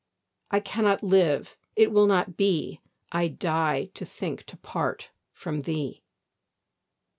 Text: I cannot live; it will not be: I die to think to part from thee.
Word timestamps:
I 0.49 0.61
cannot 0.61 1.03
live; 1.03 1.55
it 1.75 1.91
will 1.91 2.07
not 2.07 2.35
be: 2.35 2.81
I 3.11 3.27
die 3.27 3.91
to 3.93 4.03
think 4.03 4.45
to 4.45 4.57
part 4.57 5.11
from 5.31 5.61
thee. 5.61 6.01